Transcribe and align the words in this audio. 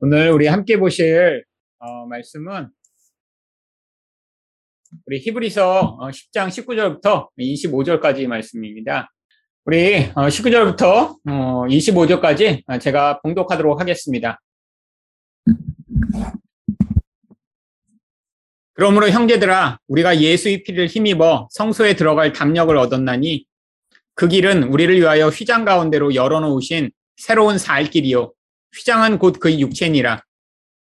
오늘 0.00 0.30
우리 0.30 0.46
함께 0.46 0.76
보실 0.76 1.44
어, 1.80 2.06
말씀은 2.06 2.68
우리 5.06 5.18
히브리서 5.18 5.98
10장 6.00 6.46
19절부터 6.46 7.30
25절까지 7.36 8.28
말씀입니다. 8.28 9.10
우리 9.64 10.08
19절부터 10.12 11.16
어, 11.28 11.64
25절까지 11.66 12.62
어, 12.68 12.78
제가 12.78 13.20
봉독하도록 13.22 13.80
하겠습니다. 13.80 14.38
그러므로 18.74 19.10
형제들아 19.10 19.80
우리가 19.88 20.20
예수의 20.20 20.62
피를 20.62 20.86
힘입어 20.86 21.48
성소에 21.50 21.96
들어갈 21.96 22.32
담력을 22.32 22.76
얻었나니 22.76 23.46
그 24.14 24.28
길은 24.28 24.62
우리를 24.62 24.96
위하여 24.96 25.28
휘장 25.28 25.64
가운데로 25.64 26.14
열어놓으신 26.14 26.92
새로운 27.16 27.58
살 27.58 27.90
길이요 27.90 28.32
휘장은 28.76 29.18
곧 29.18 29.38
그의 29.40 29.60
육체니라. 29.60 30.22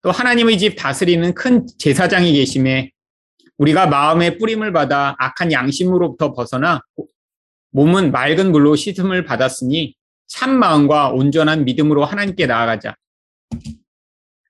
또 0.02 0.10
하나님의 0.10 0.58
집 0.58 0.76
다스리는 0.76 1.34
큰 1.34 1.66
제사장이 1.78 2.32
계심에 2.32 2.92
우리가 3.58 3.86
마음의 3.86 4.38
뿌림을 4.38 4.72
받아 4.72 5.16
악한 5.18 5.50
양심으로부터 5.50 6.32
벗어나 6.32 6.82
몸은 7.70 8.12
맑은 8.12 8.52
물로 8.52 8.76
씻음을 8.76 9.24
받았으니 9.24 9.94
참 10.28 10.58
마음과 10.58 11.10
온전한 11.10 11.64
믿음으로 11.64 12.04
하나님께 12.04 12.46
나아가자. 12.46 12.96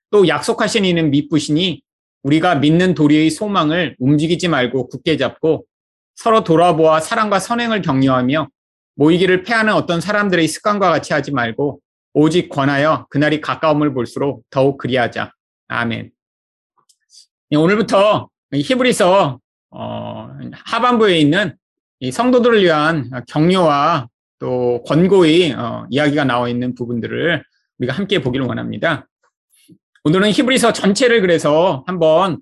또 0.09 0.27
약속하신 0.27 0.85
이는 0.85 1.11
믿부시니 1.11 1.81
우리가 2.23 2.55
믿는 2.55 2.93
도리의 2.93 3.29
소망을 3.29 3.95
움직이지 3.99 4.47
말고 4.47 4.87
굳게 4.87 5.17
잡고 5.17 5.65
서로 6.15 6.43
돌아보아 6.43 6.99
사랑과 6.99 7.39
선행을 7.39 7.81
격려하며 7.81 8.49
모이기를 8.95 9.43
패하는 9.43 9.73
어떤 9.73 10.01
사람들의 10.01 10.47
습관과 10.47 10.89
같이 10.89 11.13
하지 11.13 11.31
말고 11.31 11.79
오직 12.13 12.49
권하여 12.49 13.05
그날이 13.09 13.41
가까움을 13.41 13.93
볼수록 13.93 14.43
더욱 14.49 14.77
그리하자. 14.77 15.31
아멘. 15.67 16.11
네, 17.49 17.57
오늘부터 17.57 18.29
히브리서 18.53 19.39
어, 19.69 20.29
하반부에 20.51 21.19
있는 21.19 21.55
성도들을 22.11 22.63
위한 22.63 23.09
격려와 23.27 24.07
또 24.39 24.83
권고의 24.85 25.53
어, 25.53 25.85
이야기가 25.89 26.23
나와 26.23 26.49
있는 26.49 26.75
부분들을 26.75 27.43
우리가 27.79 27.93
함께 27.93 28.21
보기를 28.21 28.45
원합니다. 28.45 29.07
오늘은 30.03 30.31
히브리서 30.31 30.73
전체를 30.73 31.21
그래서 31.21 31.83
한번 31.87 32.39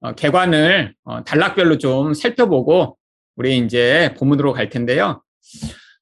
어, 0.00 0.12
개관을 0.12 0.94
어, 1.04 1.24
단락별로 1.24 1.78
좀 1.78 2.14
살펴보고 2.14 2.98
우리 3.36 3.58
이제 3.58 4.14
본문으로 4.18 4.52
갈 4.52 4.68
텐데요. 4.68 5.22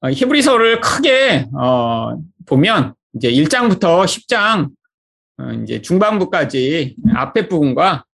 어, 0.01 0.11
히브리서를 0.11 0.81
크게 0.81 1.47
어, 1.57 2.17
보면 2.47 2.95
이제 3.17 3.31
1장부터 3.31 4.05
10장 4.05 4.71
어, 5.39 5.53
이제 5.63 5.83
중반부까지 5.83 6.97
앞에 7.15 7.49
부분과 7.49 8.05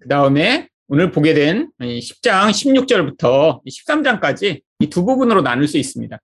그 0.00 0.08
다음에 0.08 0.68
오늘 0.88 1.10
보게 1.10 1.34
된 1.34 1.70
10장 1.80 2.50
16절부터 2.50 3.60
13장까지 3.66 4.60
이 4.80 4.86
두 4.90 5.04
부분으로 5.04 5.42
나눌 5.42 5.66
수 5.66 5.78
있습니다. 5.78 6.18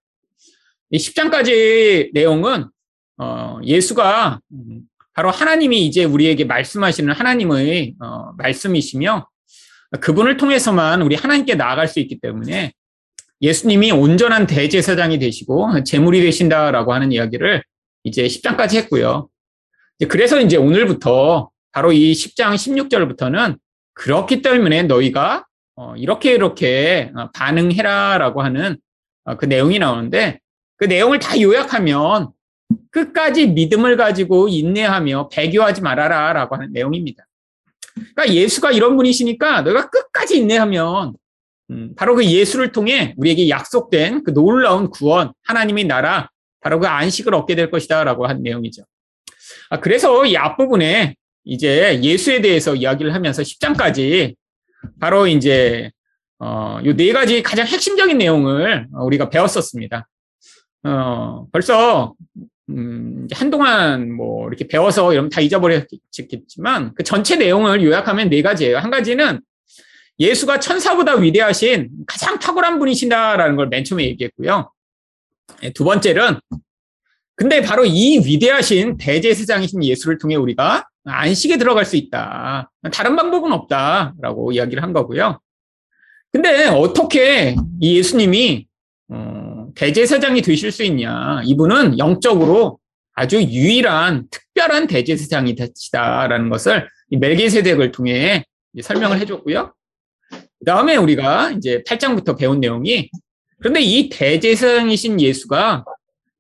이 0.91 0.99
10장까지 0.99 2.11
내용은 2.13 2.67
어, 3.19 3.59
예수가 3.65 4.41
바로 5.15 5.31
하나님이 5.31 5.87
이제 5.87 6.05
우리에게 6.05 6.45
말씀하시는 6.45 7.13
하나님의 7.13 7.95
어, 8.01 8.33
말씀이시며 8.37 9.29
그분을 10.01 10.37
통해서만 10.37 11.03
우리 11.03 11.15
하나님께 11.15 11.55
나아갈 11.55 11.89
수 11.89 12.01
있기 12.01 12.21
때문에 12.21 12.73
예수님이 13.41 13.91
온전한 13.91 14.47
대제사장이 14.47 15.19
되시고 15.19 15.85
제물이 15.85 16.21
되신다라고 16.23 16.93
하는 16.93 17.13
이야기를 17.13 17.63
이제 18.05 18.25
10장까지 18.25 18.77
했고요. 18.77 19.29
그래서 20.09 20.41
이제 20.41 20.57
오늘부터 20.57 21.51
바로 21.73 21.93
이 21.93 22.13
10장 22.13 22.55
16절부터는 22.55 23.59
그렇기 23.95 24.43
때문에 24.43 24.83
너희가 24.85 25.47
어, 25.77 25.95
이렇게 25.97 26.35
이렇게 26.35 27.13
어, 27.17 27.31
반응해라라고 27.33 28.43
하는 28.43 28.77
어, 29.25 29.37
그 29.37 29.47
내용이 29.47 29.79
나오는데 29.79 30.41
그 30.77 30.85
내용을 30.85 31.19
다 31.19 31.41
요약하면 31.41 32.31
끝까지 32.91 33.49
믿음을 33.49 33.97
가지고 33.97 34.49
인내하며 34.49 35.29
배교하지 35.29 35.81
말아라라고 35.83 36.57
하는 36.57 36.73
내용입니다. 36.73 37.27
그러니까 37.95 38.35
예수가 38.35 38.73
이런 38.73 38.97
분이시니까 38.97 39.63
너희가 39.63 39.91
끝까지 39.91 40.39
인내하면 40.39 41.15
음, 41.71 41.95
바로 41.97 42.15
그 42.15 42.25
예수를 42.25 42.73
통해 42.73 43.15
우리에게 43.17 43.49
약속된 43.49 44.25
그 44.25 44.33
놀라운 44.33 44.91
구원, 44.91 45.33
하나님의 45.45 45.85
나라, 45.85 46.31
바로 46.63 46.79
그 46.81 46.87
안식을 46.87 47.35
얻게 47.35 47.55
될 47.55 47.71
것이다라고 47.71 48.27
한 48.27 48.43
내용이죠. 48.43 48.85
아, 49.71 49.81
그래서 49.81 50.25
이 50.27 50.37
앞부분에 50.37 51.15
이제 51.45 52.01
예수에 52.03 52.41
대해서 52.41 52.75
이야기를 52.75 53.15
하면서 53.15 53.43
10장까지 53.43 54.35
바로 55.01 55.27
이제 55.27 55.91
어, 56.39 56.81
요 56.85 56.95
네 56.97 57.13
가지 57.13 57.43
가장 57.43 57.67
핵심적인 57.67 58.19
내용을 58.19 58.89
우리가 58.93 59.29
배웠었습니다. 59.31 60.09
어, 60.85 61.47
벌써 61.53 62.15
음, 62.69 63.27
한동안 63.33 64.13
뭐 64.13 64.49
이렇게 64.49 64.67
배워서 64.67 65.13
이러면 65.13 65.31
다 65.31 65.41
잊어버렸겠지만 65.41 66.95
그 66.95 67.03
전체 67.05 67.37
내용을 67.37 67.83
요약하면 67.85 68.29
네 68.29 68.43
가지예요. 68.43 68.79
한 68.79 68.91
가지는 68.91 69.41
예수가 70.19 70.61
천사보다 70.61 71.17
위대하신 71.17 71.91
가장 72.07 72.39
탁월한 72.39 72.79
분이신다라는 72.79 73.57
걸 73.57 73.69
맨 73.69 73.85
처음에 73.85 74.05
얘기했고요. 74.05 74.71
예, 75.63 75.73
두 75.73 75.85
번째는 75.85 76.39
근데 77.35 77.63
바로 77.63 77.85
이 77.85 78.19
위대하신 78.25 78.99
대제사장이신 78.99 79.85
예수를 79.85 80.19
통해 80.19 80.37
우리가 80.37 80.87
안식에 81.05 81.57
들어갈 81.57 81.85
수 81.85 81.97
있다. 81.97 82.71
다른 82.93 83.17
방법은 83.17 83.53
없다라고 83.53 84.53
이야기를 84.53 84.83
한 84.83 84.93
거고요. 84.93 85.41
근데 86.31 86.67
어떻게 86.67 87.57
이 87.81 87.99
예수님이 87.99 88.67
어, 89.09 89.69
대제사장이 89.75 90.43
되실 90.43 90.71
수 90.71 90.83
있냐? 90.85 91.43
이분은 91.45 91.99
영적으로 91.99 92.79
아주 93.15 93.43
유일한 93.43 94.27
특별한 94.31 94.87
대제사장이 94.87 95.55
되시다라는 95.55 96.49
것을 96.49 96.89
멜기세덱을 97.11 97.93
통해 97.93 98.45
설명을 98.81 99.19
해줬고요. 99.21 99.75
그 100.31 100.65
다음에 100.65 100.97
우리가 100.97 101.51
이제 101.51 101.83
8장부터 101.87 102.39
배운 102.39 102.61
내용이 102.61 103.11
그런데 103.63 103.81
이 103.81 104.09
대제사장이신 104.09 105.21
예수가 105.21 105.85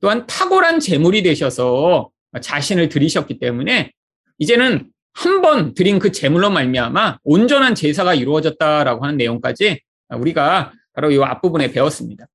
또한 0.00 0.26
탁월한 0.26 0.80
재물이 0.80 1.22
되셔서 1.22 2.10
자신을 2.40 2.88
들이셨기 2.88 3.38
때문에 3.38 3.92
이제는 4.38 4.90
한 5.14 5.42
번 5.42 5.74
드린 5.74 5.98
그 5.98 6.10
재물로 6.10 6.50
말미암아 6.50 7.18
온전한 7.22 7.74
제사가 7.74 8.14
이루어졌다라고 8.14 9.04
하는 9.04 9.16
내용까지 9.18 9.80
우리가 10.08 10.72
바로 10.94 11.10
이 11.10 11.22
앞부분에 11.22 11.70
배웠습니다. 11.70 12.26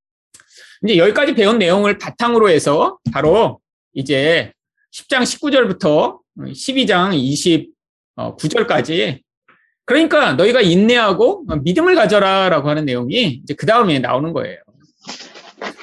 이제 0.84 0.98
여기까지 0.98 1.34
배운 1.34 1.58
내용을 1.58 1.98
바탕으로 1.98 2.50
해서 2.50 3.00
바로 3.12 3.60
이제 3.94 4.54
10장 4.94 5.24
19절부터 5.24 6.20
12장 6.38 7.14
29절까지 8.18 9.22
그러니까 9.86 10.34
너희가 10.34 10.62
인내하고 10.62 11.46
믿음을 11.64 11.96
가져라라고 11.96 12.70
하는 12.70 12.86
내용이 12.86 13.42
이제 13.44 13.56
그 13.56 13.66
다음에 13.66 14.00
나오는 14.00 14.34
거예요. 14.34 14.60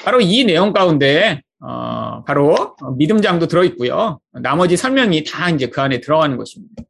바로 0.05 0.21
이 0.21 0.45
내용 0.45 0.73
가운데 0.73 1.43
어, 1.61 2.23
바로 2.25 2.77
믿음장도 2.97 3.47
들어있고요. 3.49 4.21
나머지 4.33 4.77
설명이 4.77 5.25
다 5.25 5.49
이제 5.51 5.69
그 5.69 5.81
안에 5.81 6.01
들어가는 6.01 6.37
것입니다. 6.37 6.83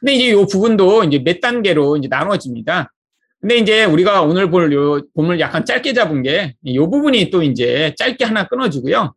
근데 0.00 0.14
이제 0.14 0.28
이 0.28 0.34
부분도 0.34 1.04
이제 1.04 1.18
몇 1.18 1.40
단계로 1.40 1.96
이제 1.98 2.08
나눠집니다. 2.08 2.92
근데 3.40 3.56
이제 3.58 3.84
우리가 3.84 4.22
오늘 4.22 4.50
볼 4.50 4.72
요, 4.72 5.00
봄을 5.14 5.40
약간 5.40 5.64
짧게 5.64 5.92
잡은 5.94 6.22
게, 6.22 6.54
이 6.62 6.78
부분이 6.78 7.30
또 7.30 7.42
이제 7.42 7.92
짧게 7.98 8.24
하나 8.24 8.46
끊어지고요. 8.46 9.14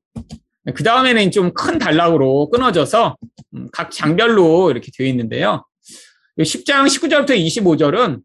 그 0.74 0.84
다음에는 0.84 1.30
좀 1.32 1.54
큰 1.54 1.78
단락으로 1.78 2.50
끊어져서 2.50 3.18
음, 3.54 3.68
각 3.72 3.92
장별로 3.92 4.72
이렇게 4.72 4.90
되어 4.98 5.08
있는데요. 5.08 5.64
10장 6.40 6.86
19절부터 6.88 7.30
25절은 7.38 8.22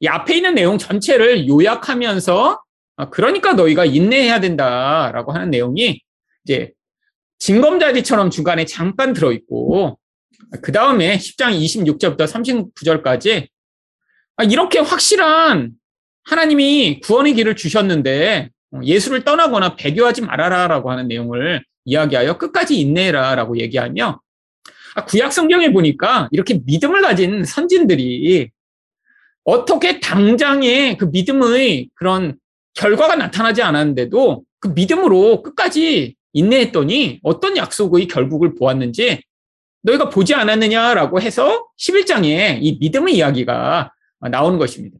이 0.00 0.06
앞에 0.06 0.36
있는 0.36 0.54
내용 0.54 0.78
전체를 0.78 1.48
요약하면서 1.48 2.60
아, 2.98 3.08
그러니까 3.10 3.52
너희가 3.52 3.84
인내해야 3.84 4.40
된다라고 4.40 5.32
하는 5.32 5.50
내용이 5.50 6.02
이제 6.44 6.72
징검다리처럼 7.38 8.30
중간에 8.30 8.64
잠깐 8.64 9.12
들어있고 9.12 9.98
그 10.62 10.72
다음에 10.72 11.16
10장 11.16 11.52
26절부터 11.52 12.74
39절까지 12.74 13.46
아, 14.36 14.42
이렇게 14.42 14.80
확실한 14.80 15.70
하나님이 16.24 17.00
구원의 17.00 17.34
길을 17.34 17.54
주셨는데 17.54 18.50
예수를 18.82 19.22
떠나거나 19.22 19.76
배교하지 19.76 20.22
말아라라고 20.22 20.90
하는 20.90 21.06
내용을 21.06 21.64
이야기하여 21.84 22.36
끝까지 22.36 22.80
인내해라라고 22.80 23.58
얘기하며 23.58 24.20
아, 24.96 25.04
구약 25.04 25.32
성경에 25.32 25.72
보니까 25.72 26.28
이렇게 26.32 26.60
믿음을 26.66 27.00
가진 27.00 27.44
선진들이 27.44 28.50
어떻게 29.44 30.00
당장에 30.00 30.96
그 30.96 31.04
믿음의 31.04 31.90
그런 31.94 32.36
결과가 32.78 33.16
나타나지 33.16 33.60
않았는데도 33.60 34.44
그 34.60 34.68
믿음으로 34.68 35.42
끝까지 35.42 36.14
인내했더니 36.32 37.18
어떤 37.24 37.56
약속의 37.56 38.06
결국을 38.06 38.54
보았는지 38.54 39.20
너희가 39.82 40.08
보지 40.10 40.34
않았느냐라고 40.34 41.20
해서 41.20 41.66
11장에 41.78 42.58
이 42.62 42.78
믿음의 42.80 43.16
이야기가 43.16 43.92
나오는 44.30 44.58
것입니다. 44.58 44.96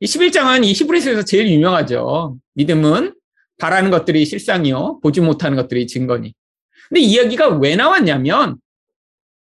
이 0.00 0.06
11장은 0.06 0.64
이 0.64 0.72
히브리서에서 0.72 1.24
제일 1.24 1.48
유명하죠. 1.50 2.36
믿음은 2.54 3.14
바라는 3.58 3.90
것들이 3.90 4.26
실상이요. 4.26 5.00
보지 5.02 5.22
못하는 5.22 5.56
것들이 5.56 5.86
증거니. 5.86 6.34
근데 6.88 7.00
이야기가 7.00 7.48
왜 7.56 7.76
나왔냐면 7.76 8.58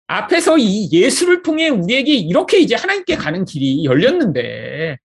앞에서 0.08 0.58
이 0.58 0.90
예수를 0.92 1.42
통해 1.42 1.70
우리에게 1.70 2.14
이렇게 2.14 2.58
이제 2.58 2.74
하나님께 2.74 3.16
가는 3.16 3.46
길이 3.46 3.84
열렸는데 3.84 4.98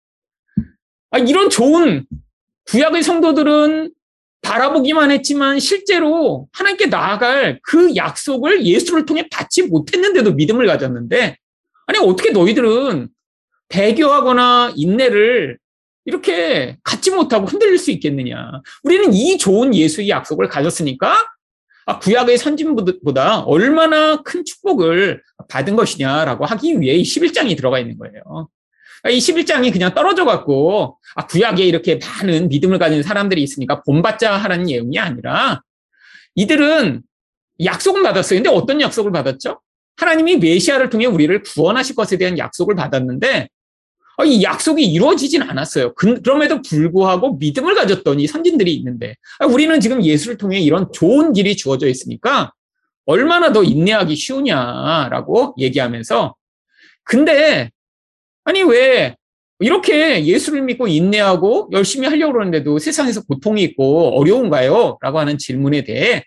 아, 1.11 1.19
이런 1.19 1.51
좋은 1.51 2.05
구약의 2.67 3.03
성도들은 3.03 3.91
바라보기만 4.41 5.11
했지만 5.11 5.59
실제로 5.59 6.47
하나님께 6.53 6.87
나아갈 6.87 7.59
그 7.63 7.95
약속을 7.95 8.65
예수를 8.65 9.05
통해 9.05 9.27
받지 9.31 9.63
못했는데도 9.63 10.33
믿음을 10.33 10.67
가졌는데 10.67 11.37
아니 11.87 11.99
어떻게 11.99 12.31
너희들은 12.31 13.09
배교하거나 13.69 14.73
인내를 14.75 15.57
이렇게 16.05 16.77
갖지 16.83 17.09
못하고 17.09 17.47
흔들릴 17.47 17.79
수 17.79 17.89
있겠느냐. 17.91 18.61
우리는 18.83 19.11
이 19.13 19.37
좋은 19.39 19.73
예수의 19.73 20.09
약속을 20.09 20.47
가졌으니까 20.47 21.25
아, 21.87 21.99
구약의 21.99 22.37
선진보다 22.37 23.41
얼마나 23.41 24.21
큰 24.23 24.43
축복을 24.43 25.21
받은 25.49 25.75
것이냐라고 25.75 26.45
하기 26.45 26.79
위해 26.79 26.95
이 26.95 27.03
11장이 27.03 27.55
들어가 27.57 27.79
있는 27.79 27.97
거예요. 27.97 28.49
이 29.09 29.17
11장이 29.17 29.71
그냥 29.71 29.93
떨어져 29.93 30.25
갖고 30.25 30.97
아, 31.15 31.27
구약에 31.27 31.63
이렇게 31.63 31.99
많은 32.03 32.49
믿음을 32.49 32.79
가진 32.79 33.03
사람들이 33.03 33.41
있으니까 33.43 33.83
본받자 33.83 34.35
하라는 34.37 34.65
내용이 34.65 34.97
아니라 34.99 35.61
이들은 36.35 37.03
약속을 37.63 38.03
받았어요. 38.03 38.37
근데 38.41 38.49
어떤 38.49 38.81
약속을 38.81 39.11
받았죠? 39.11 39.61
하나님이 39.97 40.37
메시아를 40.37 40.89
통해 40.89 41.05
우리를 41.05 41.41
구원하실 41.43 41.95
것에 41.95 42.17
대한 42.17 42.37
약속을 42.37 42.75
받았는데 42.75 43.47
어, 44.17 44.25
이 44.25 44.43
약속이 44.43 44.83
이루어지진 44.83 45.41
않았어요. 45.41 45.93
그럼에도 45.93 46.61
불구하고 46.61 47.35
믿음을 47.35 47.75
가졌던 47.75 48.19
이 48.19 48.27
선진들이 48.27 48.73
있는데 48.75 49.15
아, 49.39 49.45
우리는 49.45 49.79
지금 49.79 50.03
예수를 50.03 50.37
통해 50.37 50.59
이런 50.59 50.91
좋은 50.93 51.33
길이 51.33 51.55
주어져 51.55 51.87
있으니까 51.87 52.53
얼마나 53.05 53.51
더 53.51 53.63
인내하기 53.63 54.15
쉬우냐라고 54.15 55.55
얘기하면서 55.59 56.35
근데 57.03 57.71
아니 58.45 58.63
왜 58.63 59.15
이렇게 59.59 60.25
예수를 60.25 60.61
믿고 60.61 60.87
인내하고 60.87 61.69
열심히 61.71 62.07
하려고 62.07 62.33
그러는데도 62.33 62.77
세상에서 62.79 63.23
고통이 63.23 63.63
있고 63.63 64.17
어려운가요? 64.19 64.97
라고 65.01 65.19
하는 65.19 65.37
질문에 65.37 65.83
대해 65.83 66.23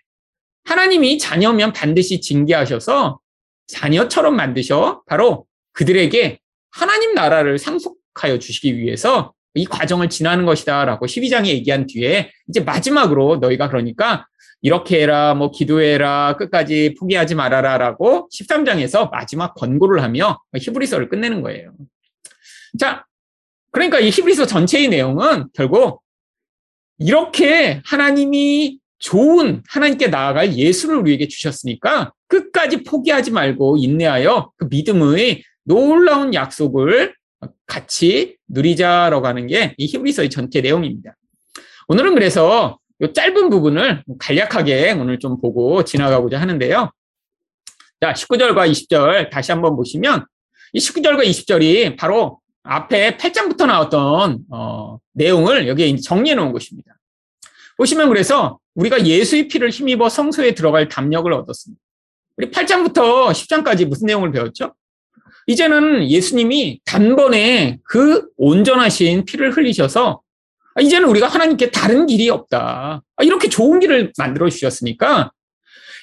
하나님이 0.65 1.17
자녀면 1.17 1.73
반드시 1.73 2.21
징계하셔서 2.21 3.19
자녀처럼 3.67 4.35
만드셔 4.35 5.03
바로 5.05 5.45
그들에게 5.73 6.39
하나님 6.71 7.13
나라를 7.13 7.57
상속하여 7.57 8.39
주시기 8.39 8.77
위해서 8.77 9.33
이 9.53 9.65
과정을 9.65 10.09
지나는 10.09 10.45
것이다 10.45 10.85
라고 10.85 11.05
12장에 11.05 11.47
얘기한 11.47 11.87
뒤에 11.87 12.31
이제 12.47 12.59
마지막으로 12.59 13.37
너희가 13.37 13.69
그러니까 13.69 14.27
이렇게 14.61 15.01
해라, 15.01 15.33
뭐 15.35 15.51
기도해라, 15.51 16.35
끝까지 16.37 16.95
포기하지 16.99 17.35
말아라 17.35 17.77
라고 17.77 18.27
13장에서 18.33 19.09
마지막 19.09 19.53
권고를 19.55 20.03
하며 20.03 20.39
히브리서를 20.55 21.09
끝내는 21.09 21.41
거예요. 21.41 21.71
자, 22.77 23.05
그러니까 23.71 23.99
이 23.99 24.09
히브리서 24.09 24.45
전체의 24.45 24.89
내용은 24.89 25.47
결국 25.53 26.01
이렇게 26.97 27.81
하나님이 27.85 28.79
좋은 28.99 29.63
하나님께 29.69 30.07
나아갈 30.07 30.53
예수를 30.53 30.97
우리에게 30.97 31.27
주셨으니까 31.27 32.13
끝까지 32.27 32.83
포기하지 32.83 33.31
말고 33.31 33.77
인내하여 33.77 34.51
그 34.57 34.67
믿음의 34.69 35.43
놀라운 35.63 36.33
약속을 36.33 37.15
같이 37.65 38.37
누리자라고 38.47 39.25
하는 39.25 39.47
게 39.47 39.75
이 39.77 39.85
히브리서의 39.85 40.29
전체 40.29 40.59
내용입니다. 40.61 41.15
오늘은 41.87 42.13
그래서 42.15 42.79
이 43.01 43.13
짧은 43.13 43.49
부분을 43.49 44.03
간략하게 44.19 44.91
오늘 44.91 45.19
좀 45.19 45.39
보고 45.39 45.83
지나가고자 45.85 46.41
하는데요. 46.41 46.91
자, 48.01 48.13
19절과 48.13 48.69
20절 48.69 49.29
다시 49.29 49.51
한번 49.51 49.75
보시면 49.75 50.25
이 50.73 50.79
19절과 50.79 51.23
20절이 51.25 51.97
바로 51.97 52.39
앞에 52.69 53.17
8장부터 53.17 53.65
나왔던 53.65 54.45
어, 54.51 54.99
내용을 55.13 55.67
여기에 55.67 55.97
정리해 55.97 56.35
놓은 56.35 56.51
것입니다. 56.51 56.99
보시면 57.77 58.09
그래서 58.09 58.59
우리가 58.75 59.05
예수의 59.05 59.47
피를 59.47 59.71
힘입어 59.71 60.07
성소에 60.07 60.53
들어갈 60.53 60.87
담력을 60.87 61.31
얻었습니다. 61.33 61.81
우리 62.37 62.51
8장부터 62.51 63.31
10장까지 63.31 63.87
무슨 63.87 64.05
내용을 64.05 64.31
배웠죠? 64.31 64.75
이제는 65.47 66.07
예수님이 66.07 66.81
단번에 66.85 67.79
그 67.83 68.27
온전하신 68.37 69.25
피를 69.25 69.51
흘리셔서 69.51 70.21
아, 70.75 70.81
이제는 70.81 71.09
우리가 71.09 71.27
하나님께 71.27 71.71
다른 71.71 72.05
길이 72.05 72.29
없다. 72.29 73.01
아, 73.15 73.23
이렇게 73.23 73.49
좋은 73.49 73.79
길을 73.79 74.13
만들어 74.15 74.47
주셨으니까 74.47 75.31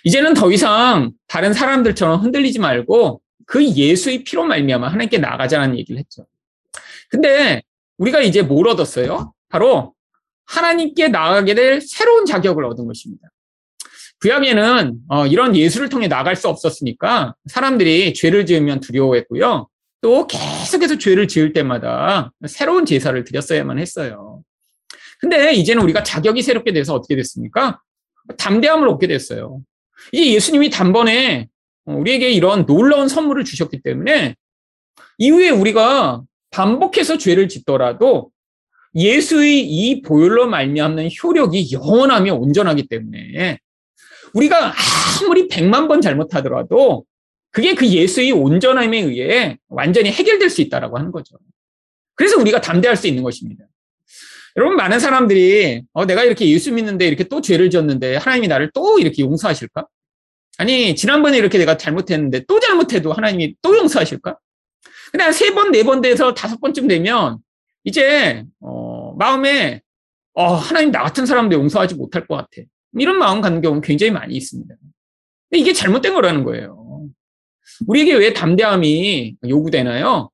이제는 0.02 0.34
더 0.34 0.50
이상 0.50 1.12
다른 1.28 1.52
사람들처럼 1.52 2.22
흔들리지 2.22 2.58
말고 2.58 3.20
그 3.46 3.64
예수의 3.64 4.24
피로 4.24 4.44
말미암아 4.44 4.88
하나님께 4.88 5.18
나가자는 5.18 5.78
얘기를 5.78 5.98
했죠. 6.00 6.26
근데 7.10 7.62
우리가 7.98 8.20
이제 8.20 8.42
뭘 8.42 8.68
얻었어요? 8.68 9.32
바로 9.48 9.94
하나님께 10.46 11.08
나가게 11.08 11.54
될 11.54 11.80
새로운 11.80 12.26
자격을 12.26 12.64
얻은 12.64 12.86
것입니다. 12.86 13.28
구약에는 14.20 14.94
어, 15.08 15.26
이런 15.26 15.54
예수를 15.54 15.88
통해 15.88 16.08
나갈 16.08 16.36
수 16.36 16.48
없었으니까 16.48 17.34
사람들이 17.46 18.14
죄를 18.14 18.46
지으면 18.46 18.80
두려워했고요. 18.80 19.68
또 20.00 20.26
계속해서 20.26 20.98
죄를 20.98 21.28
지을 21.28 21.52
때마다 21.52 22.32
새로운 22.46 22.86
제사를 22.86 23.22
드렸어야만 23.24 23.78
했어요. 23.78 24.42
근데 25.20 25.52
이제는 25.52 25.82
우리가 25.82 26.02
자격이 26.02 26.42
새롭게 26.42 26.72
돼서 26.72 26.94
어떻게 26.94 27.16
됐습니까? 27.16 27.80
담대함을 28.36 28.88
얻게 28.88 29.06
됐어요. 29.06 29.60
이 30.12 30.34
예수님이 30.34 30.70
단번에 30.70 31.48
우리에게 31.84 32.30
이런 32.30 32.66
놀라운 32.66 33.08
선물을 33.08 33.44
주셨기 33.44 33.82
때문에 33.82 34.34
이후에 35.18 35.50
우리가 35.50 36.22
반복해서 36.56 37.18
죄를 37.18 37.48
짓더라도 37.48 38.30
예수의 38.94 39.60
이 39.60 40.00
보혈로 40.00 40.46
말미암는 40.46 41.10
효력이 41.22 41.70
영원하며 41.72 42.34
온전하기 42.34 42.88
때문에 42.88 43.58
우리가 44.32 44.72
아무리 45.20 45.48
백만 45.48 45.86
번 45.86 46.00
잘못하더라도 46.00 47.04
그게 47.50 47.74
그 47.74 47.86
예수의 47.86 48.32
온전함에 48.32 48.98
의해 49.00 49.58
완전히 49.68 50.10
해결될 50.10 50.48
수 50.48 50.62
있다라고 50.62 50.96
하는 50.96 51.12
거죠. 51.12 51.36
그래서 52.14 52.40
우리가 52.40 52.62
담대할 52.62 52.96
수 52.96 53.06
있는 53.06 53.22
것입니다. 53.22 53.66
여러분 54.56 54.76
많은 54.76 54.98
사람들이 54.98 55.82
어, 55.92 56.06
내가 56.06 56.24
이렇게 56.24 56.48
예수 56.48 56.72
믿는데 56.72 57.06
이렇게 57.06 57.24
또 57.24 57.42
죄를 57.42 57.68
지었는데 57.68 58.16
하나님이 58.16 58.48
나를 58.48 58.70
또 58.72 58.98
이렇게 58.98 59.22
용서하실까? 59.22 59.86
아니 60.56 60.96
지난번에 60.96 61.36
이렇게 61.36 61.58
내가 61.58 61.76
잘못했는데 61.76 62.44
또 62.48 62.58
잘못해도 62.60 63.12
하나님이 63.12 63.56
또 63.60 63.76
용서하실까? 63.76 64.38
그냥 65.12 65.32
세 65.32 65.54
번, 65.54 65.70
네 65.72 65.82
번 65.82 66.00
돼서 66.00 66.34
다섯 66.34 66.60
번쯤 66.60 66.88
되면 66.88 67.38
이제 67.84 68.44
어, 68.60 69.14
마음에 69.16 69.80
어, 70.34 70.54
하나님 70.54 70.90
나 70.90 71.02
같은 71.02 71.24
사람도 71.26 71.56
용서하지 71.56 71.94
못할 71.94 72.26
것 72.26 72.36
같아. 72.36 72.50
이런 72.98 73.18
마음 73.18 73.40
갖는 73.40 73.60
경우는 73.60 73.82
굉장히 73.82 74.10
많이 74.10 74.34
있습니다. 74.34 74.74
근데 75.50 75.60
이게 75.60 75.72
잘못된 75.72 76.14
거라는 76.14 76.44
거예요. 76.44 77.06
우리에게 77.86 78.14
왜 78.14 78.32
담대함이 78.32 79.36
요구되나요? 79.48 80.30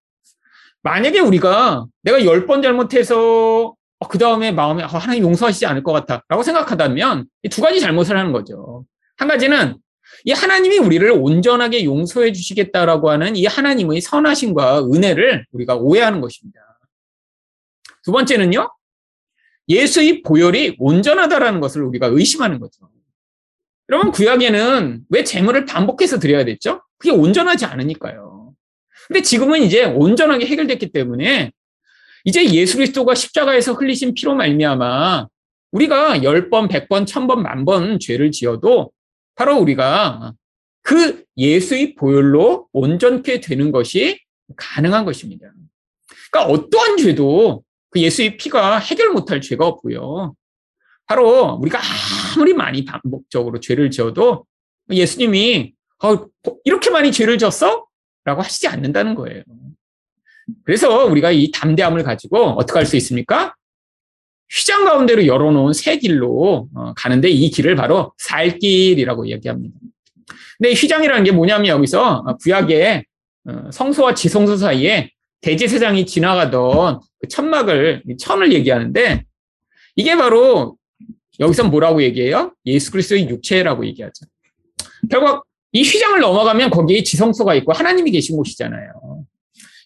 만약에 0.83 1.21
우리가 1.21 1.87
내가 2.03 2.25
열 2.25 2.47
번 2.47 2.63
잘못해서 2.63 3.75
어, 3.99 4.09
그 4.09 4.19
다음에 4.19 4.51
마음에 4.51 4.83
어, 4.83 4.87
하나님 4.87 5.25
용서하시지 5.25 5.67
않을 5.67 5.83
것 5.83 5.93
같아 5.93 6.23
라고 6.29 6.43
생각하다면 6.43 7.27
두 7.51 7.63
가지 7.63 7.81
잘못을 7.81 8.17
하는 8.17 8.33
거죠. 8.33 8.85
한 9.17 9.29
가지는 9.29 9.77
이 10.25 10.33
하나님이 10.33 10.79
우리를 10.79 11.11
온전하게 11.11 11.85
용서해 11.85 12.33
주시겠다라고 12.33 13.11
하는 13.11 13.37
이 13.37 13.47
하나님의 13.47 14.01
선하심과 14.01 14.85
은혜를 14.85 15.47
우리가 15.53 15.77
오해하는 15.77 16.21
것입니다. 16.21 16.61
두 18.05 18.13
번째는요, 18.13 18.71
예수의 19.69 20.23
보혈이 20.23 20.77
온전하다라는 20.79 21.61
것을 21.61 21.83
우리가 21.83 22.09
의심하는 22.09 22.61
거죠. 22.61 22.89
여러분, 23.89 24.11
구약에는 24.11 25.03
왜 25.11 25.25
재물을 25.25 25.65
반복해서 25.67 26.19
드려야 26.19 26.45
됐죠? 26.45 26.83
그게 26.99 27.11
온전하지 27.11 27.65
않으니까요. 27.65 28.55
근데 29.09 29.23
지금은 29.23 29.63
이제 29.63 29.85
온전하게 29.85 30.47
해결됐기 30.47 30.93
때문에 30.93 31.51
이제 32.25 32.45
예수 32.53 32.77
그리스도가 32.77 33.15
십자가에서 33.15 33.73
흘리신 33.73 34.15
피로 34.15 34.35
말미암아 34.35 35.27
우리가 35.73 36.19
10번, 36.19 36.69
100번, 36.69 37.05
1000번, 37.05 37.41
만번 37.41 37.99
죄를 37.99 38.31
지어도 38.31 38.93
바로 39.35 39.59
우리가 39.59 40.35
그 40.83 41.25
예수의 41.37 41.95
보혈로 41.95 42.69
온전케 42.73 43.41
되는 43.41 43.73
것이 43.73 44.21
가능한 44.57 45.05
것입니다. 45.05 45.47
그러니까 46.31 46.53
어떠한 46.53 46.97
죄도 46.97 47.63
그 47.91 48.01
예수의 48.01 48.37
피가 48.37 48.79
해결 48.79 49.11
못할 49.11 49.41
죄가 49.41 49.67
없고요. 49.67 50.35
바로 51.07 51.59
우리가 51.61 51.81
아무리 52.35 52.55
많이 52.55 52.85
반복적으로 52.85 53.61
죄를 53.61 53.91
지어도 53.91 54.47
예수님이 54.91 55.75
어, 56.03 56.27
이렇게 56.65 56.91
많이 56.91 57.13
죄를 57.13 57.39
졌어? 57.39 57.87
라고 58.25 58.43
하시지 58.43 58.67
않는다는 58.69 59.15
거예요. 59.15 59.43
그래서 60.65 61.05
우리가 61.07 61.31
이 61.31 61.51
담대함을 61.51 62.03
가지고 62.03 62.39
어떻게 62.51 62.79
할 62.79 62.87
수 62.87 62.97
있습니까? 62.97 63.55
휘장 64.53 64.85
가운데로 64.85 65.27
열어놓은 65.27 65.73
새 65.73 65.99
길로 65.99 66.69
어, 66.75 66.93
가는데 66.95 67.31
이 67.31 67.51
길을 67.51 67.75
바로 67.75 68.13
살 68.19 68.59
길이라고 68.59 69.29
얘기합니다. 69.29 69.75
근데 70.59 70.75
휘장이라는 70.75 71.25
게 71.25 71.33
뭐냐면 71.33 71.69
여기서 71.69 72.37
구약의 72.43 73.05
어, 73.49 73.71
성소와 73.73 74.15
지성소 74.15 74.57
사이에 74.57 75.11
대제사장이 75.41 76.07
지나가던 76.07 77.01
그 77.19 77.29
천막을 77.29 78.03
천을 78.19 78.53
얘기하는데 78.53 79.25
이게 79.97 80.17
바로 80.17 80.77
여기서 81.41 81.65
뭐라고 81.65 82.03
얘기해요? 82.03 82.55
예수 82.67 82.93
그리스도의 82.93 83.29
육체라고 83.29 83.87
얘기하죠. 83.87 84.27
결국 85.11 85.45
이 85.73 85.83
휘장을 85.83 86.21
넘어가면 86.21 86.71
거기에 86.71 87.03
지성소가 87.03 87.55
있고 87.57 87.73
하나님이 87.73 88.11
계신 88.11 88.37
곳이잖아요. 88.37 89.25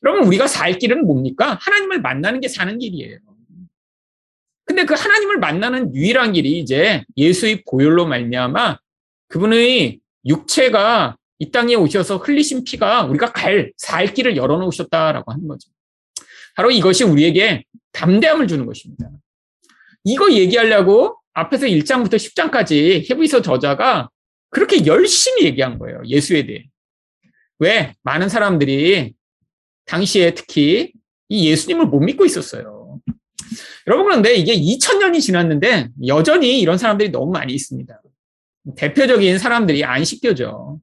그러면 0.00 0.24
우리가 0.24 0.46
살 0.46 0.78
길은 0.78 1.06
뭡니까? 1.06 1.56
하나님을 1.60 2.02
만나는 2.02 2.40
게 2.40 2.48
사는 2.48 2.76
길이에요. 2.78 3.18
근데 4.66 4.84
그 4.84 4.94
하나님을 4.94 5.38
만나는 5.38 5.94
유일한 5.94 6.32
길이 6.32 6.58
이제 6.58 7.04
예수의 7.16 7.62
보혈로 7.68 8.06
말미암아 8.06 8.78
그분의 9.28 10.00
육체가 10.26 11.16
이 11.38 11.50
땅에 11.50 11.74
오셔서 11.74 12.18
흘리신 12.18 12.64
피가 12.64 13.04
우리가 13.04 13.32
갈, 13.32 13.72
살 13.76 14.12
길을 14.12 14.36
열어놓으셨다라고 14.36 15.32
하는 15.32 15.48
거죠. 15.48 15.70
바로 16.56 16.70
이것이 16.70 17.04
우리에게 17.04 17.64
담대함을 17.92 18.48
주는 18.48 18.66
것입니다. 18.66 19.08
이거 20.04 20.32
얘기하려고 20.32 21.18
앞에서 21.32 21.66
1장부터 21.66 22.14
10장까지 22.14 23.08
헤브리서 23.10 23.42
저자가 23.42 24.10
그렇게 24.50 24.86
열심히 24.86 25.44
얘기한 25.44 25.78
거예요. 25.78 26.00
예수에 26.06 26.46
대해. 26.46 26.66
왜? 27.58 27.94
많은 28.02 28.28
사람들이 28.28 29.14
당시에 29.84 30.34
특히 30.34 30.92
이 31.28 31.50
예수님을 31.50 31.86
못 31.86 32.00
믿고 32.00 32.24
있었어요. 32.24 32.75
여러분 33.86 34.06
그런데 34.06 34.34
이게 34.34 34.54
2000년이 34.54 35.20
지났는데 35.20 35.90
여전히 36.06 36.60
이런 36.60 36.76
사람들이 36.76 37.10
너무 37.10 37.30
많이 37.30 37.52
있습니다. 37.54 38.00
대표적인 38.76 39.38
사람들이 39.38 39.84
안식교죠. 39.84 40.80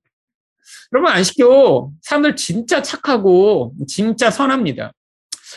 여러분 0.93 1.12
안식교 1.12 1.91
사람들 2.01 2.36
진짜 2.36 2.81
착하고 2.81 3.74
진짜 3.88 4.31
선합니다. 4.31 4.93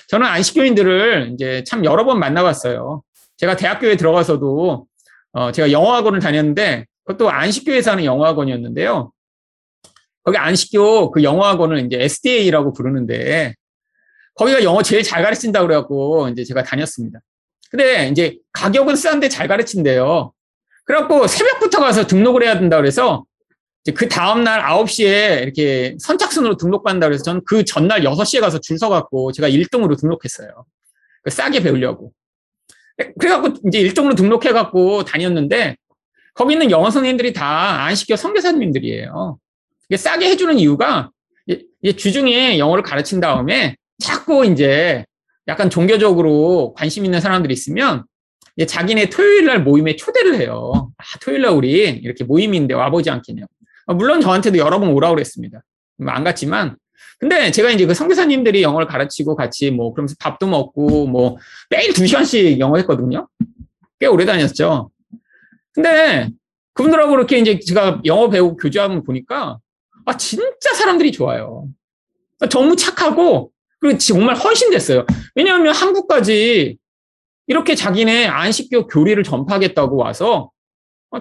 저는 0.08 0.26
안식교인들을 0.26 1.32
이제 1.34 1.62
참 1.64 1.84
여러 1.84 2.04
번 2.04 2.18
만나봤어요. 2.18 3.02
제가 3.36 3.56
대학교에 3.56 3.96
들어가서도 3.96 4.86
어 5.32 5.52
제가 5.52 5.70
영어학원을 5.70 6.20
다녔는데 6.20 6.86
그것도 7.04 7.30
안식교에서 7.30 7.92
하는 7.92 8.04
영어학원이었는데요. 8.04 9.12
거기 10.24 10.38
안식교 10.38 11.12
그 11.12 11.22
영어학원을 11.22 11.86
이제 11.86 12.02
SDA라고 12.02 12.72
부르는데 12.72 13.54
거기가 14.34 14.64
영어 14.64 14.82
제일 14.82 15.02
잘 15.02 15.22
가르친다 15.22 15.62
그래갖고 15.62 16.28
이제 16.30 16.42
제가 16.42 16.64
다녔습니다. 16.64 17.20
근데 17.76 18.08
이제 18.08 18.38
가격은 18.52 18.96
싼데 18.96 19.28
잘 19.28 19.48
가르친대요. 19.48 20.32
그래갖고 20.84 21.26
새벽부터 21.26 21.80
가서 21.80 22.06
등록을 22.06 22.42
해야 22.42 22.58
된다 22.58 22.78
그래서 22.78 23.26
그 23.94 24.08
다음날 24.08 24.62
9시에 24.62 25.42
이렇게 25.42 25.94
선착순으로 26.00 26.56
등록받는다 26.56 27.06
그래서 27.06 27.22
저는 27.24 27.42
그 27.46 27.64
전날 27.64 28.00
6시에 28.00 28.40
가서 28.40 28.60
줄 28.60 28.78
서갖고 28.78 29.32
제가 29.32 29.50
1등으로 29.50 29.98
등록했어요. 29.98 30.48
그 31.22 31.30
싸게 31.30 31.62
배우려고. 31.62 32.12
그래갖고 33.20 33.52
이제 33.68 33.82
1등으로 33.82 34.16
등록해갖고 34.16 35.04
다녔는데 35.04 35.76
거기 36.32 36.54
있는 36.54 36.70
영어 36.70 36.90
선생님들이 36.90 37.34
다 37.34 37.84
안식교 37.84 38.16
선교사님들이에요. 38.16 39.38
싸게 39.94 40.30
해주는 40.30 40.58
이유가 40.58 41.10
주중에 41.96 42.58
영어를 42.58 42.82
가르친 42.82 43.20
다음에 43.20 43.76
자꾸 43.98 44.46
이제 44.46 45.04
약간 45.48 45.70
종교적으로 45.70 46.74
관심 46.76 47.04
있는 47.04 47.20
사람들이 47.20 47.52
있으면 47.52 48.04
자기네 48.66 49.10
토요일 49.10 49.46
날 49.46 49.62
모임에 49.62 49.96
초대를 49.96 50.36
해요. 50.36 50.90
아, 50.96 51.04
토요일 51.20 51.42
날 51.42 51.52
우리 51.52 51.88
이렇게 51.88 52.24
모임인데 52.24 52.74
와보지 52.74 53.10
않겠냐고. 53.10 53.50
아, 53.86 53.94
물론 53.94 54.20
저한테도 54.20 54.58
여러 54.58 54.80
번 54.80 54.90
오라고 54.90 55.14
그랬습니다. 55.14 55.62
뭐안 55.98 56.24
갔지만. 56.24 56.76
근데 57.18 57.50
제가 57.50 57.70
이제 57.70 57.86
그 57.86 57.94
선교사님들이 57.94 58.62
영어를 58.62 58.86
가르치고 58.86 59.36
같이 59.36 59.70
뭐 59.70 59.92
그러면서 59.94 60.14
밥도 60.18 60.46
먹고 60.46 61.06
뭐 61.06 61.36
매일 61.70 61.92
두 61.92 62.06
시간씩 62.06 62.58
영어 62.58 62.76
했거든요. 62.78 63.28
꽤 63.98 64.06
오래 64.06 64.24
다녔죠. 64.26 64.90
근데 65.72 66.30
그분들하고 66.74 67.14
이렇게 67.14 67.38
이제 67.38 67.58
제가 67.58 68.02
영어 68.04 68.28
배우고 68.28 68.56
교제하면 68.56 69.04
보니까 69.04 69.58
아, 70.04 70.16
진짜 70.16 70.74
사람들이 70.74 71.12
좋아요. 71.12 71.68
너무 72.50 72.76
착하고 72.76 73.50
그리고 73.86 73.98
정말 73.98 74.36
헌신됐어요. 74.36 75.06
왜냐하면 75.34 75.74
한국까지 75.74 76.76
이렇게 77.46 77.74
자기네 77.74 78.26
안식교 78.26 78.88
교리를 78.88 79.22
전파하겠다고 79.22 79.96
와서 79.96 80.50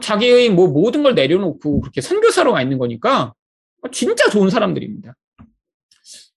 자기의 0.01 0.50
뭐 0.50 0.67
모든 0.67 1.03
걸 1.03 1.13
내려놓고 1.13 1.81
그렇게 1.81 2.01
선교사로 2.01 2.53
가 2.53 2.62
있는 2.62 2.79
거니까 2.79 3.34
진짜 3.91 4.29
좋은 4.29 4.50
사람들입니다. 4.50 5.13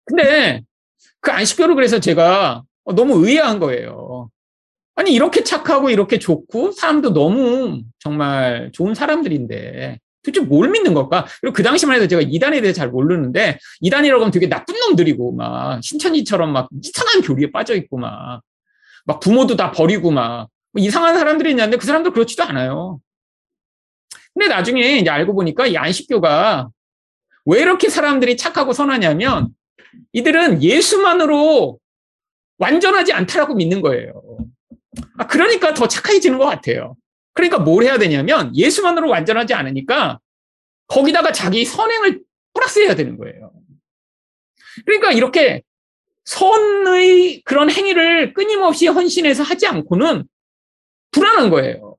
근데 0.04 0.62
그 1.20 1.30
안식교를 1.30 1.75
그래서 1.75 1.99
제가 1.99 2.62
너무 2.94 3.26
의아한 3.26 3.58
거예요. 3.58 4.30
아니 4.94 5.12
이렇게 5.12 5.44
착하고 5.44 5.90
이렇게 5.90 6.18
좋고 6.18 6.73
사람도 6.73 7.14
너무 7.14 7.82
정말 7.99 8.70
좋은 8.73 8.94
사람들인데 8.94 9.99
도대체 10.32 10.47
뭘 10.47 10.70
믿는 10.70 10.94
걸까? 10.94 11.26
그리고 11.40 11.54
그 11.54 11.62
당시만 11.62 11.97
해도 11.97 12.06
제가 12.08 12.23
이단에 12.23 12.61
대해 12.61 12.73
잘 12.73 12.88
모르는데 12.90 13.58
이단이라고 13.80 14.23
하면 14.23 14.30
되게 14.30 14.49
나쁜 14.49 14.75
놈들이고 14.80 15.32
막 15.32 15.82
신천지처럼 15.82 16.52
막 16.52 16.68
이상한 16.82 17.23
교리에 17.23 17.50
빠져 17.50 17.75
있고 17.75 17.99
막 17.99 18.42
막 19.04 19.20
부모도 19.20 19.56
다 19.56 19.73
버리고 19.73 20.11
막 20.11 20.49
뭐 20.73 20.82
이상한 20.82 21.16
사람들이 21.16 21.50
있는데 21.50 21.76
그 21.76 21.87
사람들 21.87 22.12
그렇지도 22.12 22.44
않아요. 22.44 23.00
근데 24.35 24.49
나중에 24.49 24.99
이제 24.99 25.11
알고 25.11 25.35
보니까 25.35 25.66
이 25.66 25.76
안식교가 25.76 26.68
왜 27.47 27.61
이렇게 27.61 27.88
사람들이 27.88 28.37
착하고 28.37 28.73
선하냐면 28.73 29.49
이들은 30.12 30.62
예수만으로 30.62 31.78
완전하지 32.58 33.12
않다라고 33.12 33.54
믿는 33.54 33.80
거예요. 33.80 34.12
아, 35.16 35.26
그러니까 35.26 35.75
더 35.75 35.88
착해지는 35.88 36.38
것 36.38 36.44
같아요. 36.44 36.97
그러니까 37.38 37.61
뭘 37.61 37.85
해야 37.85 37.99
되냐면 37.99 38.50
예수만으로 38.57 39.09
완전하지 39.09 39.54
않으니까 39.54 40.18
거기다가 40.88 41.30
자기 41.30 41.64
선행을 41.64 42.21
플러스 42.52 42.80
해야 42.80 42.97
되는 42.97 43.16
거예요. 43.16 43.52
그러니까 44.85 45.12
이렇게 45.12 45.62
선의 46.25 47.40
그런 47.45 47.71
행위를 47.71 48.35
끊임없이 48.35 48.88
헌신해서 48.88 49.45
하지 49.45 49.68
않고는 49.68 50.25
불안한 51.12 51.50
거예요. 51.50 51.97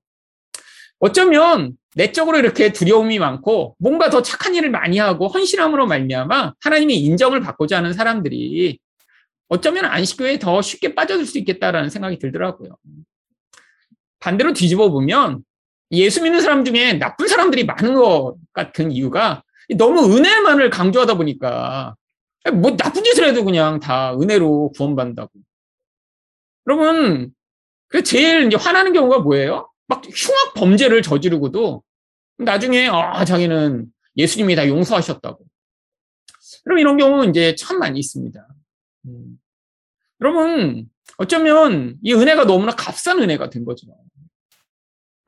어쩌면 0.99 1.77
내적으로 1.95 2.37
이렇게 2.37 2.73
두려움이 2.73 3.17
많고 3.19 3.77
뭔가 3.79 4.09
더 4.09 4.21
착한 4.21 4.55
일을 4.55 4.69
많이 4.69 4.97
하고 4.97 5.29
헌신함으로 5.29 5.87
말미암아 5.87 6.55
하나님이 6.59 6.97
인정을 6.97 7.39
받고자 7.39 7.77
하는 7.77 7.93
사람들이 7.93 8.77
어쩌면 9.47 9.85
안식교에 9.85 10.37
더 10.39 10.61
쉽게 10.61 10.95
빠져들 10.95 11.25
수 11.25 11.37
있겠다라는 11.37 11.89
생각이 11.89 12.19
들더라고요. 12.19 12.75
반대로 14.19 14.53
뒤집어 14.53 14.89
보면 14.89 15.43
예수 15.91 16.21
믿는 16.21 16.41
사람 16.41 16.63
중에 16.63 16.93
나쁜 16.93 17.27
사람들이 17.27 17.65
많은 17.65 17.95
것 17.95 18.35
같은 18.53 18.91
이유가 18.91 19.43
너무 19.77 20.15
은혜만을 20.15 20.69
강조하다 20.69 21.15
보니까 21.15 21.95
뭐 22.53 22.75
나쁜 22.75 23.03
짓을 23.03 23.25
해도 23.25 23.43
그냥 23.43 23.79
다 23.79 24.13
은혜로 24.13 24.71
구원받는다고. 24.75 25.31
여러분, 26.67 27.33
그 27.87 28.03
제일 28.03 28.47
이제 28.47 28.55
화나는 28.55 28.93
경우가 28.93 29.19
뭐예요? 29.19 29.69
막 29.87 30.03
흉악 30.05 30.53
범죄를 30.53 31.01
저지르고도 31.01 31.83
나중에 32.37 32.87
아 32.87 33.25
자기는 33.25 33.87
예수님이 34.15 34.55
다 34.55 34.67
용서하셨다고. 34.67 35.43
그럼 36.63 36.79
이런 36.79 36.97
경우 36.97 37.25
이제 37.25 37.55
참 37.55 37.79
많이 37.79 37.99
있습니다. 37.99 38.47
음. 39.05 39.39
여러분 40.21 40.89
어쩌면 41.17 41.97
이 42.01 42.13
은혜가 42.13 42.45
너무나 42.45 42.73
값싼 42.75 43.19
은혜가 43.19 43.49
된 43.49 43.65
거죠. 43.65 43.87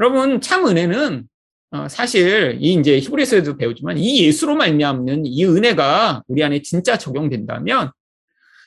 여러분 0.01 0.41
참 0.41 0.67
은혜는 0.67 1.27
어, 1.73 1.87
사실 1.87 2.57
이 2.59 2.73
이제 2.73 2.97
히브리서에도 2.97 3.55
배우지만 3.55 3.99
이 3.99 4.25
예수로 4.25 4.55
말미암는 4.55 5.27
이 5.27 5.45
은혜가 5.45 6.23
우리 6.27 6.43
안에 6.43 6.63
진짜 6.63 6.97
적용된다면 6.97 7.91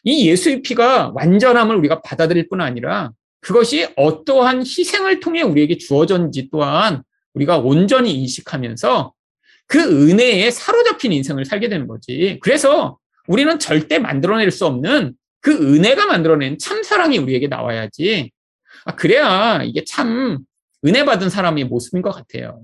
이 0.04 0.28
예수의 0.28 0.62
피가 0.62 1.10
완전함을 1.12 1.74
우리가 1.74 2.02
받아들일 2.02 2.48
뿐 2.48 2.60
아니라 2.60 3.10
그것이 3.40 3.88
어떠한 3.96 4.60
희생을 4.60 5.18
통해 5.18 5.42
우리에게 5.42 5.76
주어졌는지 5.76 6.50
또한 6.52 7.02
우리가 7.34 7.58
온전히 7.58 8.12
인식하면서 8.12 9.12
그 9.66 9.80
은혜에 9.80 10.52
사로잡힌 10.52 11.12
인생을 11.12 11.46
살게 11.46 11.68
되는 11.68 11.88
거지. 11.88 12.38
그래서 12.42 12.98
우리는 13.26 13.58
절대 13.58 13.98
만들어낼 13.98 14.52
수 14.52 14.66
없는 14.66 15.14
그 15.40 15.50
은혜가 15.50 16.06
만들어낸 16.06 16.58
참 16.58 16.84
사랑이 16.84 17.18
우리에게 17.18 17.48
나와야지. 17.48 18.30
아, 18.84 18.94
그래야 18.94 19.62
이게 19.64 19.82
참 19.84 20.38
은혜 20.86 21.04
받은 21.04 21.30
사람의 21.30 21.64
모습인 21.64 22.02
것 22.02 22.10
같아요. 22.12 22.60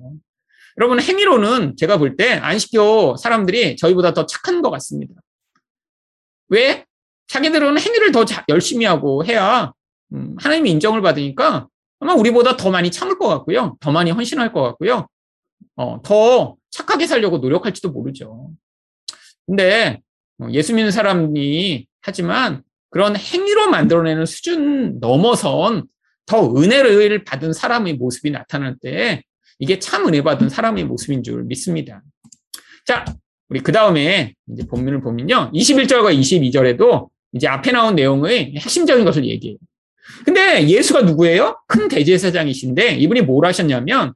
여러분 0.79 1.00
행위로는 1.00 1.77
제가 1.77 1.99
볼 1.99 2.17
때 2.17 2.33
안식교 2.35 3.17
사람들이 3.17 3.77
저희보다 3.77 4.15
더 4.15 4.27
착한 4.27 4.62
것 4.62 4.71
같습니다. 4.71 5.15
왜? 6.49 6.85
자기들은 7.29 7.79
행위를 7.79 8.12
더 8.12 8.25
열심히 8.49 8.85
하고 8.85 9.25
해야 9.25 9.73
음, 10.12 10.37
하나님의 10.39 10.73
인정을 10.73 11.00
받으니까 11.03 11.69
아마 12.00 12.15
우리보다 12.15 12.57
더 12.57 12.71
많이 12.71 12.91
참을 12.91 13.19
것 13.19 13.29
같고요. 13.29 13.77
더 13.81 13.93
많이 13.93 14.11
헌신할 14.11 14.53
것 14.53 14.62
같고요. 14.62 15.07
어, 15.77 16.03
더 16.03 16.57
착하게 16.71 17.07
살려고 17.07 17.39
노력할지도 17.39 17.91
모르죠. 17.91 18.50
근데 19.47 20.00
어, 20.41 20.49
예수 20.50 20.75
믿는 20.75 20.91
사람이 20.91 21.87
하지만 22.00 22.62
그런 22.91 23.17
행위로 23.17 23.71
만들어내는 23.71 24.27
수준 24.27 24.99
넘어선 24.99 25.87
더 26.31 26.55
은혜를 26.55 27.25
받은 27.25 27.53
사람의 27.53 27.95
모습이 27.95 28.31
나타날 28.31 28.77
때 28.81 29.25
이게 29.59 29.81
참 29.81 30.07
은혜 30.07 30.23
받은 30.23 30.49
사람의 30.49 30.85
모습인 30.85 31.25
줄 31.25 31.43
믿습니다. 31.43 32.03
자, 32.87 33.05
우리 33.49 33.59
그 33.59 33.73
다음에 33.73 34.35
이제 34.53 34.65
본문을 34.65 35.01
보면요. 35.01 35.51
21절과 35.53 36.17
22절에도 36.17 37.09
이제 37.33 37.49
앞에 37.49 37.73
나온 37.73 37.97
내용의 37.97 38.55
핵심적인 38.59 39.05
것을 39.05 39.25
얘기해요. 39.27 39.59
근데 40.25 40.69
예수가 40.69 41.03
누구예요? 41.03 41.59
큰 41.67 41.89
대제사장이신데 41.89 42.95
이분이 42.99 43.23
뭘 43.23 43.45
하셨냐면 43.47 44.15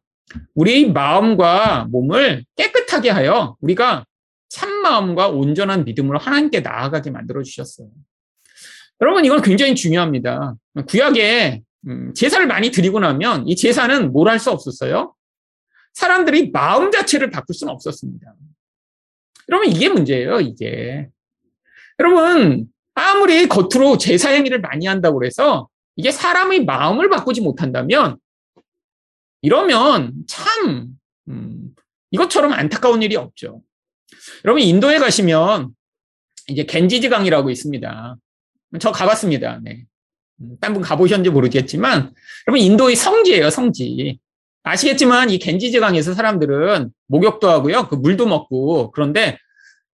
우리 0.55 0.89
마음과 0.89 1.89
몸을 1.91 2.45
깨끗하게 2.55 3.11
하여 3.11 3.57
우리가 3.61 4.07
참 4.49 4.71
마음과 4.83 5.31
온전한 5.31 5.85
믿음으로 5.85 6.21
하나님께 6.21 6.61
나아가게 6.61 7.11
만들어 7.11 7.43
주셨어요. 7.43 7.89
여러분 9.01 9.25
이건 9.25 9.43
굉장히 9.43 9.75
중요합니다. 9.75 10.55
구약에 10.87 11.65
음, 11.87 12.15
제사를 12.15 12.47
많이 12.47 12.71
드리고 12.71 13.01
나면 13.01 13.47
이 13.49 13.57
제사는 13.57 14.13
뭘 14.13 14.29
할 14.29 14.39
수 14.39 14.51
없었어요? 14.51 15.15
사람들이 15.93 16.51
마음 16.51 16.91
자체를 16.91 17.31
바꿀 17.31 17.55
수는 17.55 17.73
없었습니다. 17.73 18.35
여러분 19.49 19.69
이게 19.71 19.89
문제예요, 19.89 20.41
이게. 20.41 21.09
여러분 22.01 22.67
아무리 22.95 23.47
겉으로 23.49 23.99
제사 23.99 24.31
행위를 24.31 24.61
많이 24.61 24.87
한다고 24.87 25.25
해서 25.25 25.69
이게 25.97 26.11
사람의 26.11 26.65
마음을 26.65 27.09
바꾸지 27.11 27.41
못한다면 27.41 28.19
이러면 29.43 30.13
참 30.27 30.89
음, 31.29 31.75
이것처럼 32.11 32.53
안타까운 32.53 33.03
일이 33.03 33.17
없죠. 33.17 33.63
여러분 34.45 34.63
인도에 34.63 34.99
가시면 34.99 35.75
이제 36.49 36.65
겐지지강이라고 36.65 37.51
있습니다. 37.51 38.17
저 38.81 38.93
가봤습니다. 38.93 39.61
네. 39.63 39.85
음, 40.41 40.57
딴분 40.61 40.83
가보셨는지 40.83 41.31
모르겠지만 41.31 42.13
여러분 42.47 42.61
인도의 42.61 42.97
성지예요, 42.97 43.51
성지. 43.51 44.19
아시겠지만 44.63 45.31
이 45.31 45.39
겐지지강에서 45.39 46.15
사람들은 46.15 46.91
목욕도 47.09 47.49
하고요, 47.51 47.89
그 47.89 47.95
물도 47.97 48.27
먹고 48.27 48.91
그런데 48.93 49.39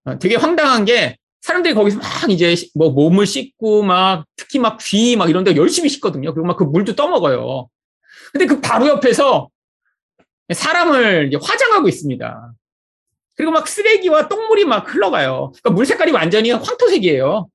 어, 0.05 0.19
되게 0.19 0.37
황당한 0.37 0.85
게 0.85 1.17
사람들이 1.43 1.75
거기서 1.75 1.99
막 1.99 2.31
이제 2.31 2.55
뭐 2.75 2.91
몸을 2.91 3.27
씻고 3.27 3.83
막 3.83 4.25
특히 4.37 4.59
막 4.59 4.79
귀 4.79 5.17
막 5.17 5.29
이런 5.31 5.43
데 5.45 5.57
열심히 5.57 5.89
씻거든요. 5.89 6.33
그리고 6.35 6.47
막 6.47 6.57
그 6.57 6.65
물도 6.65 6.95
떠먹어요. 6.97 7.69
근데 8.33 8.47
그 8.47 8.61
바로 8.61 8.87
옆에서 8.89 9.49
사람을 10.53 11.31
화장하고 11.43 11.89
있습니다. 11.89 12.53
그리고 13.37 13.53
막 13.53 13.67
쓰레기와 13.67 14.29
똥물이 14.29 14.65
막 14.67 14.93
흘러가요. 14.93 15.53
그러니까 15.53 15.71
물 15.71 15.87
색깔이 15.87 16.13
완전히 16.13 16.51
황토색이에요. 16.51 17.49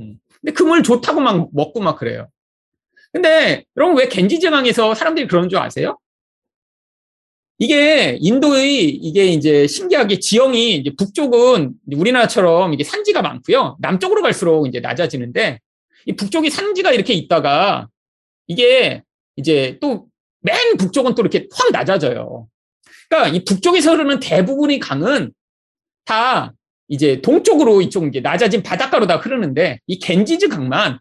음. 0.00 0.18
근데 0.44 0.52
그 0.52 0.64
물 0.64 0.82
좋다고 0.82 1.20
막 1.20 1.48
먹고 1.52 1.80
막 1.80 1.96
그래요. 1.96 2.28
근데 3.12 3.64
여러분 3.76 3.96
왜 3.96 4.08
겐지지강에서 4.08 4.94
사람들이 4.94 5.26
그런 5.26 5.48
줄 5.48 5.58
아세요? 5.58 5.98
이게 7.58 8.18
인도의 8.20 8.90
이게 8.90 9.26
이제 9.26 9.66
신기하게 9.66 10.18
지형이 10.18 10.74
이제 10.76 10.90
북쪽은 10.98 11.74
우리나라처럼 11.94 12.74
이게 12.74 12.82
산지가 12.84 13.22
많고요. 13.22 13.76
남쪽으로 13.80 14.22
갈수록 14.22 14.66
이제 14.66 14.80
낮아지는데 14.80 15.60
이 16.06 16.12
북쪽이 16.16 16.50
산지가 16.50 16.92
이렇게 16.92 17.14
있다가 17.14 17.88
이게 18.48 19.02
이제 19.36 19.78
또 19.80 20.08
맨 20.46 20.76
북쪽은 20.76 21.14
또 21.14 21.22
이렇게 21.22 21.48
확 21.54 21.72
낮아져요. 21.72 22.46
그러니까 23.08 23.34
이 23.34 23.42
북쪽에서 23.46 23.92
흐르는 23.92 24.20
대부분의 24.20 24.78
강은 24.78 25.32
다 26.04 26.52
이제 26.88 27.20
동쪽으로 27.20 27.80
이쪽 27.80 28.06
이제 28.06 28.20
낮아진 28.20 28.62
바닷가로 28.62 29.06
다 29.06 29.16
흐르는데 29.16 29.80
이 29.86 29.98
겐지즈 29.98 30.48
강만 30.48 30.98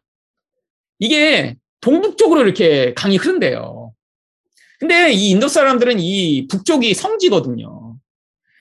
이게 0.99 1.55
동북쪽으로 1.81 2.41
이렇게 2.41 2.93
강이 2.93 3.17
흐른대요. 3.17 3.93
근데 4.79 5.11
이 5.11 5.29
인도 5.29 5.47
사람들은 5.47 5.99
이 5.99 6.47
북쪽이 6.47 6.93
성지거든요. 6.93 7.95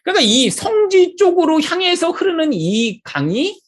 그러니까 0.03 0.23
이 0.23 0.51
성지 0.51 1.15
쪽으로 1.17 1.61
향해서 1.61 2.11
흐르는 2.11 2.53
이 2.53 3.01
강이 3.03 3.61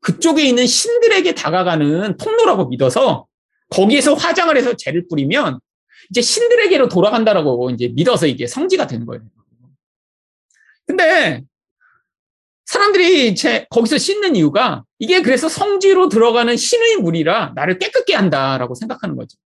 그쪽에 0.00 0.44
있는 0.44 0.66
신들에게 0.66 1.34
다가가는 1.34 2.16
통로라고 2.16 2.68
믿어서 2.68 3.26
거기에서 3.70 4.14
화장을 4.14 4.54
해서 4.56 4.74
죄를 4.76 5.08
뿌리면 5.08 5.60
이제 6.10 6.20
신들에게로 6.20 6.88
돌아간다라고 6.88 7.70
이제 7.70 7.88
믿어서 7.88 8.26
이게 8.26 8.46
성지가 8.46 8.86
된 8.86 9.06
거예요. 9.06 9.22
근데 10.86 11.42
사람들이 12.70 13.34
제 13.34 13.66
거기서 13.68 13.98
씻는 13.98 14.36
이유가 14.36 14.84
이게 15.00 15.22
그래서 15.22 15.48
성지로 15.48 16.08
들어가는 16.08 16.56
신의 16.56 16.98
물이라 16.98 17.54
나를 17.56 17.80
깨끗게 17.80 18.14
한다라고 18.14 18.76
생각하는 18.76 19.16
거죠. 19.16 19.36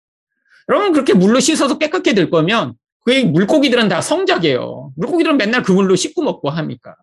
여러분 0.68 0.92
그렇게 0.92 1.14
물로 1.14 1.40
씻어서 1.40 1.78
깨끗게 1.78 2.12
될 2.12 2.28
거면 2.28 2.74
그 3.06 3.12
물고기들은 3.12 3.88
다 3.88 4.02
성작이에요. 4.02 4.92
물고기들은 4.96 5.38
맨날 5.38 5.62
그 5.62 5.72
물로 5.72 5.96
씻고 5.96 6.22
먹고 6.22 6.50
합니까? 6.50 6.96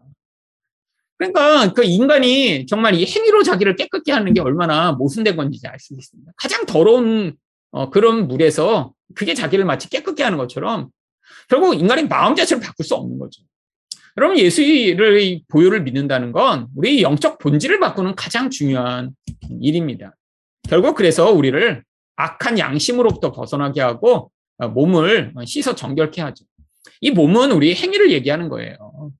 그러니까 1.18 1.74
그 1.74 1.84
인간이 1.84 2.68
정말 2.68 2.94
이 2.94 3.04
행위로 3.04 3.42
자기를 3.42 3.76
깨끗게 3.76 4.12
하는 4.12 4.36
게 4.36 4.42
얼마나 4.42 4.92
모순된 4.92 5.36
건지 5.36 5.60
알 5.66 5.80
수 5.80 5.96
있습니다. 5.96 6.34
가장 6.38 6.68
더러운 6.68 7.36
어, 7.72 7.90
그런 7.90 8.28
물에서 8.28 8.94
그게 9.16 9.34
자기를 9.34 9.66
마치 9.66 9.90
깨끗게 9.90 10.22
하는 10.22 10.38
것처럼 10.38 10.90
결국 11.50 11.74
인간의 11.74 12.08
마음 12.08 12.36
자체를 12.36 12.62
바꿀 12.62 12.86
수 12.86 12.94
없는 12.94 13.18
거죠. 13.18 13.42
여러분 14.18 14.38
예수를 14.38 15.40
보혈을 15.48 15.84
믿는다는 15.84 16.32
건 16.32 16.68
우리 16.76 17.02
영적 17.02 17.40
본질을 17.40 17.80
바꾸는 17.80 18.16
가장 18.16 18.50
중요한 18.50 19.12
일입니다. 19.62 20.16
결국 20.68 20.96
그래서 20.96 21.32
우리를 21.32 21.84
악한 22.16 22.60
양심으로부터 22.60 23.32
벗어나게 23.32 23.82
하고 23.82 24.32
어, 24.58 24.68
몸을 24.68 25.34
씻어 25.46 25.76
정결케 25.76 26.22
하죠. 26.22 26.46
이 27.00 27.12
몸은 27.12 27.52
우리 27.52 27.74
행위를 27.74 28.12
얘기하는 28.12 28.50
거예요. 28.50 29.12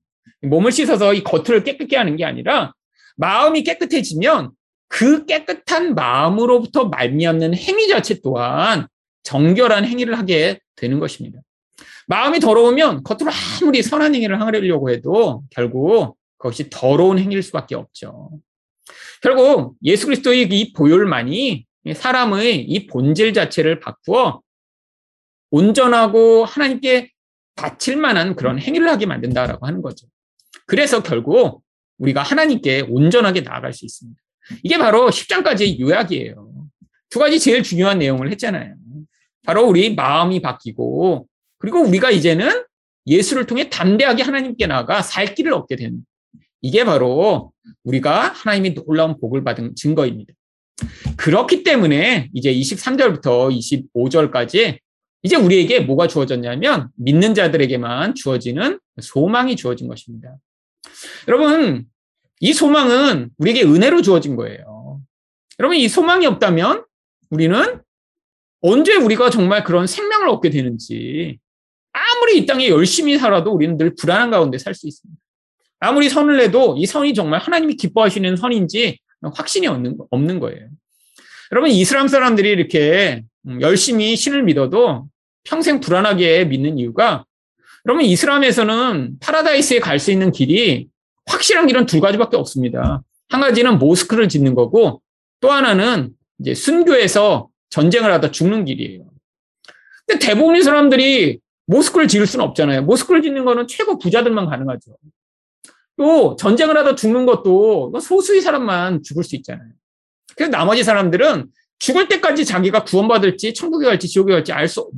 몸을 0.42 0.72
씻어서 0.72 1.14
이 1.14 1.22
겉을 1.22 1.64
깨끗게 1.64 1.96
하는 1.96 2.16
게 2.16 2.24
아니라 2.24 2.72
마음이 3.16 3.62
깨끗해지면 3.62 4.52
그 4.88 5.24
깨끗한 5.24 5.94
마음으로부터 5.94 6.86
말미암는 6.86 7.54
행위 7.54 7.88
자체 7.88 8.20
또한 8.22 8.86
정결한 9.22 9.84
행위를 9.84 10.18
하게 10.18 10.58
되는 10.76 10.98
것입니다. 11.00 11.40
마음이 12.12 12.40
더러우면 12.40 13.04
겉으로 13.04 13.32
아무리 13.62 13.82
선한 13.82 14.14
행위를 14.14 14.38
하려고 14.38 14.90
해도 14.90 15.44
결국 15.48 16.18
그것이 16.36 16.68
더러운 16.68 17.18
행위일 17.18 17.42
수밖에 17.42 17.74
없죠. 17.74 18.30
결국 19.22 19.76
예수 19.82 20.04
그리스도의 20.04 20.42
이 20.42 20.74
보혈만이 20.74 21.64
사람의 21.94 22.64
이 22.64 22.86
본질 22.86 23.32
자체를 23.32 23.80
바꾸어 23.80 24.42
온전하고 25.50 26.44
하나님께 26.44 27.10
바칠 27.54 27.96
만한 27.96 28.36
그런 28.36 28.58
행위를 28.58 28.90
하게 28.90 29.06
만든다라고 29.06 29.66
하는 29.66 29.80
거죠. 29.80 30.06
그래서 30.66 31.02
결국 31.02 31.62
우리가 31.96 32.22
하나님께 32.22 32.88
온전하게 32.90 33.40
나아갈 33.40 33.72
수 33.72 33.86
있습니다. 33.86 34.20
이게 34.62 34.76
바로 34.76 35.08
10장까지의 35.08 35.80
요약이에요. 35.80 36.50
두 37.08 37.18
가지 37.18 37.40
제일 37.40 37.62
중요한 37.62 38.00
내용을 38.00 38.30
했잖아요. 38.32 38.74
바로 39.46 39.66
우리 39.66 39.94
마음이 39.94 40.42
바뀌고 40.42 41.26
그리고 41.62 41.78
우리가 41.78 42.10
이제는 42.10 42.64
예수를 43.06 43.46
통해 43.46 43.70
담대하게 43.70 44.24
하나님께 44.24 44.66
나아가 44.66 45.00
살 45.00 45.32
길을 45.32 45.52
얻게 45.52 45.76
되는 45.76 46.04
이게 46.60 46.84
바로 46.84 47.52
우리가 47.84 48.30
하나님이 48.30 48.74
놀라운 48.74 49.18
복을 49.20 49.44
받은 49.44 49.76
증거입니다. 49.76 50.34
그렇기 51.16 51.62
때문에 51.62 52.30
이제 52.34 52.52
23절부터 52.52 53.56
25절까지 53.94 54.80
이제 55.22 55.36
우리에게 55.36 55.80
뭐가 55.80 56.08
주어졌냐면 56.08 56.88
믿는 56.96 57.32
자들에게만 57.32 58.16
주어지는 58.16 58.80
소망이 59.00 59.54
주어진 59.54 59.86
것입니다. 59.86 60.36
여러분, 61.28 61.84
이 62.40 62.52
소망은 62.52 63.30
우리에게 63.38 63.62
은혜로 63.62 64.02
주어진 64.02 64.34
거예요. 64.34 65.00
여러분, 65.60 65.76
이 65.76 65.88
소망이 65.88 66.26
없다면 66.26 66.84
우리는 67.30 67.80
언제 68.62 68.96
우리가 68.96 69.30
정말 69.30 69.62
그런 69.62 69.86
생명을 69.86 70.28
얻게 70.28 70.50
되는지 70.50 71.38
아무리 72.22 72.38
이 72.38 72.46
땅에 72.46 72.68
열심히 72.68 73.18
살아도 73.18 73.50
우리는 73.52 73.76
늘 73.76 73.96
불안한 73.96 74.30
가운데 74.30 74.56
살 74.56 74.74
수 74.74 74.86
있습니다. 74.86 75.20
아무리 75.80 76.08
선을 76.08 76.36
내도 76.36 76.76
이 76.78 76.86
선이 76.86 77.14
정말 77.14 77.40
하나님이 77.40 77.74
기뻐하시는 77.74 78.36
선인지 78.36 79.00
확신이 79.34 79.66
없는, 79.66 79.98
없는 80.08 80.38
거예요. 80.38 80.68
여러분, 81.50 81.70
이슬람 81.70 82.06
사람들이 82.06 82.48
이렇게 82.48 83.24
음, 83.48 83.60
열심히 83.60 84.14
신을 84.14 84.44
믿어도 84.44 85.08
평생 85.42 85.80
불안하게 85.80 86.44
믿는 86.44 86.78
이유가 86.78 87.24
그러면 87.82 88.04
이슬람에서는 88.04 89.16
파라다이스에 89.18 89.80
갈 89.80 89.98
수 89.98 90.12
있는 90.12 90.30
길이 90.30 90.86
확실한 91.26 91.66
길은 91.66 91.86
두 91.86 92.00
가지밖에 92.00 92.36
없습니다. 92.36 93.02
한 93.30 93.40
가지는 93.40 93.80
모스크를 93.80 94.28
짓는 94.28 94.54
거고 94.54 95.02
또 95.40 95.50
하나는 95.50 96.10
이제 96.38 96.54
순교해서 96.54 97.48
전쟁을 97.70 98.12
하다 98.12 98.30
죽는 98.30 98.64
길이에요. 98.64 99.06
근데 100.06 100.24
대부분의 100.24 100.62
사람들이 100.62 101.40
모스크를 101.72 102.06
지을 102.08 102.26
수는 102.26 102.44
없잖아요. 102.44 102.82
모스크를 102.82 103.22
짓는 103.22 103.44
거는 103.44 103.66
최고 103.66 103.98
부자들만 103.98 104.46
가능하죠. 104.46 104.96
또 105.96 106.36
전쟁을 106.36 106.76
하다 106.76 106.94
죽는 106.94 107.26
것도 107.26 107.92
소수의 108.00 108.40
사람만 108.40 109.02
죽을 109.02 109.24
수 109.24 109.36
있잖아요. 109.36 109.68
그래서 110.36 110.50
나머지 110.50 110.84
사람들은 110.84 111.48
죽을 111.78 112.08
때까지 112.08 112.44
자기가 112.44 112.84
구원받을지 112.84 113.54
천국에 113.54 113.86
갈지 113.86 114.08
지옥에 114.08 114.32
갈지 114.32 114.52
알 114.52 114.68
수 114.68 114.90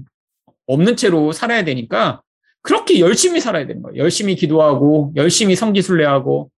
없는 0.66 0.96
채로 0.96 1.32
살아야 1.32 1.64
되니까 1.64 2.22
그렇게 2.62 2.98
열심히 2.98 3.40
살아야 3.40 3.66
되는 3.66 3.82
거예요. 3.82 3.98
열심히 3.98 4.34
기도하고 4.34 5.12
열심히 5.16 5.54
성지순례하고 5.56 6.50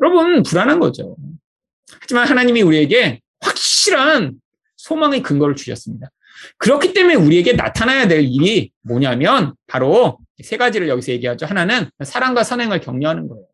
여러분 0.00 0.42
불안한 0.44 0.78
거죠. 0.78 1.16
하지만 2.00 2.28
하나님이 2.28 2.62
우리에게 2.62 3.20
확실한 3.40 4.40
소망의 4.76 5.22
근거를 5.22 5.56
주셨습니다. 5.56 6.10
그렇기 6.58 6.92
때문에 6.92 7.14
우리에게 7.14 7.52
나타나야 7.54 8.08
될 8.08 8.22
일이 8.22 8.70
뭐냐면 8.82 9.54
바로 9.66 10.18
세 10.42 10.56
가지를 10.56 10.88
여기서 10.88 11.12
얘기하죠. 11.12 11.46
하나는 11.46 11.90
사랑과 12.04 12.44
선행을 12.44 12.80
격려하는 12.80 13.28
거예요. 13.28 13.44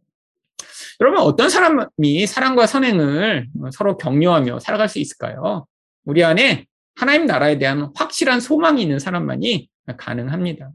여러분 1.01 1.21
어떤 1.21 1.51
사람이 1.51 2.27
사랑과 2.27 2.67
선행을 2.67 3.49
서로 3.73 3.97
격려하며 3.97 4.61
살아갈 4.61 4.89
수 4.89 4.99
있을까요? 4.99 5.67
우리 6.05 6.23
안에 6.23 6.67
하나님 6.95 7.27
나라에 7.27 7.59
대한 7.59 7.91
확실한 7.95 8.41
소망이 8.41 8.83
있는 8.83 8.99
사람만이 8.99 9.69
가능합니다. 9.97 10.71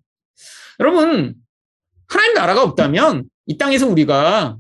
여러분 0.80 1.36
하나님 2.08 2.34
나라가 2.34 2.64
없다면 2.64 3.26
이 3.46 3.58
땅에서 3.58 3.88
우리가 3.88 4.58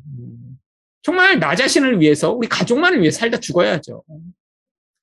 정말 1.01 1.39
나 1.39 1.55
자신을 1.55 1.99
위해서 1.99 2.31
우리 2.31 2.47
가족만을 2.47 3.01
위해 3.01 3.11
살다 3.11 3.39
죽어야죠. 3.39 4.03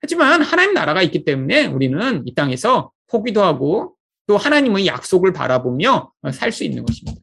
하지만 0.00 0.42
하나님 0.42 0.74
나라가 0.74 1.02
있기 1.02 1.24
때문에 1.24 1.66
우리는 1.66 2.22
이 2.26 2.34
땅에서 2.34 2.90
포기도 3.08 3.42
하고 3.42 3.94
또 4.26 4.36
하나님의 4.36 4.86
약속을 4.86 5.32
바라보며 5.32 6.12
살 6.32 6.52
수 6.52 6.64
있는 6.64 6.84
것입니다. 6.84 7.20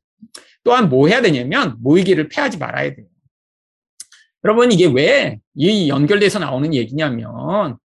또한 0.63 0.89
뭐 0.89 1.07
해야 1.07 1.21
되냐면 1.21 1.75
모이기를 1.79 2.29
패하지 2.29 2.57
말아야 2.57 2.95
돼요. 2.95 3.07
여러분 4.43 4.71
이게 4.71 4.85
왜 4.87 5.43
이 5.55 5.87
연결돼서 5.89 6.39
나오는 6.39 6.73
얘기냐면 6.73 7.77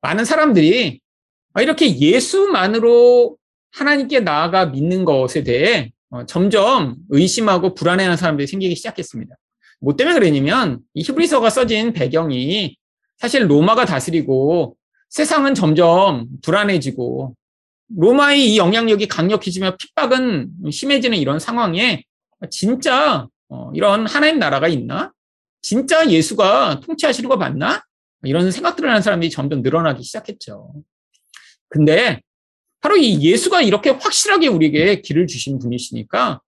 많은 0.00 0.24
사람들이 0.24 1.00
이렇게 1.58 1.98
예수만으로 1.98 3.36
하나님께 3.72 4.20
나아가 4.20 4.66
믿는 4.66 5.04
것에 5.04 5.42
대해 5.42 5.92
어, 6.10 6.24
점점 6.24 6.96
의심하고 7.08 7.74
불안해하는 7.74 8.16
사람들이 8.16 8.46
생기기 8.46 8.76
시작했습니다. 8.76 9.34
뭐 9.80 9.96
때문에 9.96 10.18
그러냐면 10.18 10.80
이 10.94 11.02
히브리서가 11.02 11.50
써진 11.50 11.92
배경이 11.92 12.76
사실 13.18 13.50
로마가 13.50 13.84
다스리고 13.84 14.76
세상은 15.08 15.54
점점 15.54 16.26
불안해지고 16.42 17.34
로마의 17.96 18.52
이 18.52 18.58
영향력이 18.58 19.06
강력해지며 19.06 19.76
핍박은 19.76 20.70
심해지는 20.70 21.18
이런 21.18 21.38
상황에 21.38 22.04
진짜 22.50 23.28
어, 23.48 23.70
이런 23.74 24.06
하나님 24.06 24.38
나라가 24.38 24.68
있나? 24.68 25.12
진짜 25.62 26.08
예수가 26.08 26.80
통치하시는 26.80 27.28
거 27.28 27.36
맞나? 27.36 27.84
이런 28.24 28.50
생각들을 28.50 28.88
하는 28.88 29.02
사람들이 29.02 29.30
점점 29.30 29.62
늘어나기 29.62 30.02
시작했죠. 30.02 30.74
근데 31.68 32.20
바로 32.80 32.96
이 32.96 33.20
예수가 33.22 33.62
이렇게 33.62 33.90
확실하게 33.90 34.48
우리에게 34.48 35.00
길을 35.00 35.26
주신 35.26 35.58
분이시니까 35.58 36.40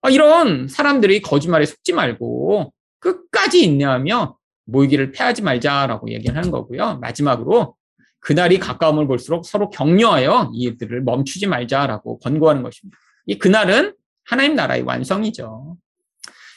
아, 0.00 0.10
이런 0.10 0.68
사람들이 0.68 1.22
거짓말에 1.22 1.66
속지 1.66 1.92
말고 1.92 2.72
끝까지 2.98 3.62
인내하며 3.62 4.37
모이기를 4.68 5.12
패하지 5.12 5.42
말자라고 5.42 6.10
얘기를 6.10 6.36
하는 6.36 6.50
거고요. 6.50 6.98
마지막으로 6.98 7.74
그날이 8.20 8.58
가까움을 8.58 9.06
볼수록 9.06 9.46
서로 9.46 9.70
격려하여 9.70 10.50
이 10.54 10.64
일들을 10.64 11.02
멈추지 11.02 11.46
말자라고 11.46 12.18
권고하는 12.18 12.62
것입니다. 12.62 12.96
이 13.26 13.38
그날은 13.38 13.94
하나님 14.24 14.54
나라의 14.54 14.82
완성이죠. 14.82 15.76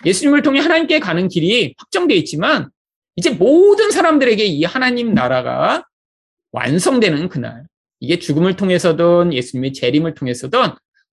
예수님을 0.05 0.41
통해 0.41 0.59
하나님께 0.59 0.99
가는 0.99 1.27
길이 1.27 1.73
확정되어 1.77 2.17
있지만 2.17 2.69
이제 3.15 3.29
모든 3.29 3.91
사람들에게 3.91 4.43
이 4.43 4.63
하나님 4.63 5.13
나라가 5.13 5.85
완성되는 6.51 7.29
그날 7.29 7.65
이게 7.99 8.19
죽음을 8.19 8.55
통해서든 8.55 9.33
예수님의 9.33 9.73
재림을 9.73 10.15
통해서든 10.15 10.59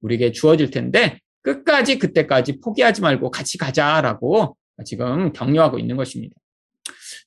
우리에게 0.00 0.32
주어질 0.32 0.70
텐데 0.70 1.20
끝까지 1.42 1.98
그때까지 1.98 2.60
포기하지 2.60 3.02
말고 3.02 3.30
같이 3.30 3.58
가자라고 3.58 4.56
지금 4.84 5.32
격려하고 5.32 5.78
있는 5.78 5.96
것입니다. 5.96 6.34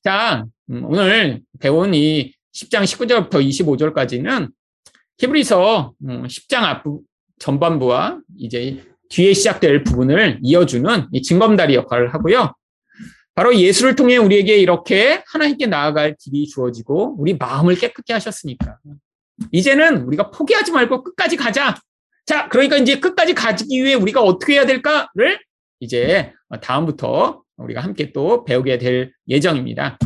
자, 0.03 0.45
음, 0.71 0.83
오늘 0.85 1.41
배운 1.59 1.93
이 1.93 2.33
10장 2.55 2.83
19절부터 2.83 3.33
25절까지는 3.33 4.51
히브리서 5.19 5.93
10장 6.03 6.59
음, 6.59 6.63
앞부 6.63 7.01
전반부와 7.37 8.19
이제 8.37 8.83
뒤에 9.09 9.33
시작될 9.33 9.83
부분을 9.83 10.39
이어주는 10.41 11.09
이 11.11 11.21
징검다리 11.21 11.75
역할을 11.75 12.13
하고요. 12.15 12.55
바로 13.35 13.55
예수를 13.55 13.95
통해 13.95 14.17
우리에게 14.17 14.57
이렇게 14.57 15.23
하나님께 15.27 15.67
나아갈 15.67 16.15
길이 16.19 16.47
주어지고 16.47 17.15
우리 17.19 17.35
마음을 17.35 17.75
깨끗게 17.75 18.13
하셨으니까 18.13 18.79
이제는 19.51 20.03
우리가 20.03 20.31
포기하지 20.31 20.71
말고 20.71 21.03
끝까지 21.03 21.37
가자. 21.37 21.75
자, 22.25 22.49
그러니까 22.49 22.77
이제 22.77 22.99
끝까지 22.99 23.33
가기 23.33 23.83
위해 23.83 23.93
우리가 23.93 24.21
어떻게 24.21 24.53
해야 24.53 24.65
될까를 24.65 25.39
이제 25.79 26.33
다음부터 26.61 27.43
우리가 27.57 27.81
함께 27.81 28.11
또 28.11 28.43
배우게 28.43 28.77
될 28.77 29.11
예정입니다. 29.27 29.97